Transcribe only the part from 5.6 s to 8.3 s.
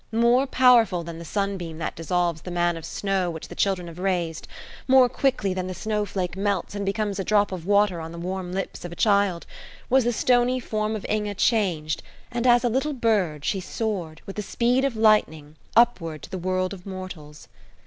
the snowflake melts and becomes a drop of water on the